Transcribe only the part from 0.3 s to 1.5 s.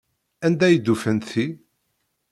Anda ay d-ufan ti?